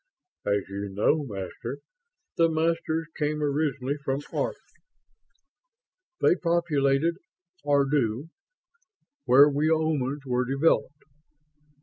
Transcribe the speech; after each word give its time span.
"As 0.47 0.63
you 0.67 0.89
know, 0.89 1.23
Master, 1.27 1.77
the 2.35 2.49
Masters 2.49 3.05
came 3.19 3.43
originally 3.43 3.97
from 4.03 4.21
Arth. 4.33 4.57
They 6.21 6.33
populated 6.33 7.17
Ardu, 7.67 8.29
where 9.25 9.47
we 9.47 9.69
Omans 9.69 10.25
were 10.25 10.43
developed. 10.45 11.03